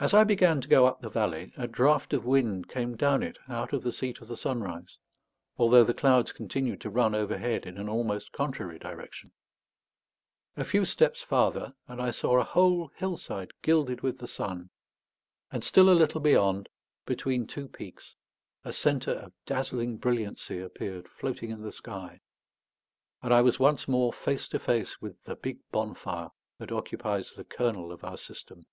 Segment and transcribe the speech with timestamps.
[0.00, 3.36] As I began to go up the valley, a draught of wind came down it
[3.48, 4.96] out of the seat of the sunrise,
[5.56, 9.32] although the clouds continued to run overhead in an almost contrary direction.
[10.56, 14.70] A few steps farther, and I saw a whole hillside gilded with the sun;
[15.50, 16.68] and still a little beyond,
[17.04, 18.14] between two peaks,
[18.64, 22.20] a centre of dazzling brilliancy appeared floating in the sky,
[23.20, 27.42] and I was once more face to face with the big bonfire that occupies the
[27.42, 28.64] kernel of our system.